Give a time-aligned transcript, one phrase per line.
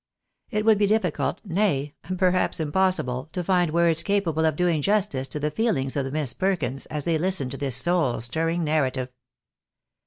[0.49, 5.39] It would be difficult, nay, perhaps impossible, to find words capable of doing justice to
[5.39, 9.09] the feehngs of the Misses Perkins as they listened to this soul stirring narrative.